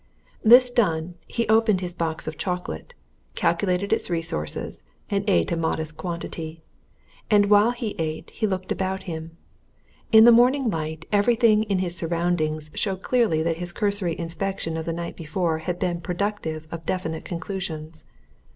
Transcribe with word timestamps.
This 0.41 0.71
done, 0.71 1.13
he 1.27 1.47
opened 1.47 1.81
his 1.81 1.93
box 1.93 2.25
of 2.27 2.35
chocolate, 2.35 2.95
calculated 3.35 3.93
its 3.93 4.09
resources, 4.09 4.81
and 5.11 5.23
ate 5.29 5.51
a 5.51 5.55
modest 5.55 5.95
quantity. 5.95 6.63
And 7.29 7.51
while 7.51 7.69
he 7.69 7.93
ate, 7.99 8.31
he 8.31 8.47
looked 8.47 8.71
about 8.71 9.03
him. 9.03 9.37
In 10.11 10.23
the 10.23 10.31
morning 10.31 10.71
light 10.71 11.05
everything 11.11 11.61
in 11.65 11.77
his 11.77 11.95
surroundings 11.95 12.71
showed 12.73 13.03
clearly 13.03 13.43
that 13.43 13.57
his 13.57 13.71
cursory 13.71 14.17
inspection 14.17 14.75
of 14.75 14.85
the 14.85 14.91
night 14.93 15.15
before 15.15 15.59
had 15.59 15.77
been 15.77 16.01
productive 16.01 16.67
of 16.71 16.83
definite 16.87 17.23
conclusions. 17.23 18.05